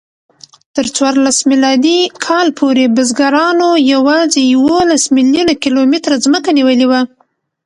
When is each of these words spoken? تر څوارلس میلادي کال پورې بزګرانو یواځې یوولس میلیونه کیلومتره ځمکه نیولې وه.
تر 0.75 0.85
څوارلس 0.95 1.37
میلادي 1.49 1.99
کال 2.25 2.47
پورې 2.59 2.85
بزګرانو 2.95 3.69
یواځې 3.93 4.41
یوولس 4.53 5.03
میلیونه 5.15 5.53
کیلومتره 5.63 6.15
ځمکه 6.25 6.49
نیولې 6.57 6.85
وه. 6.91 7.01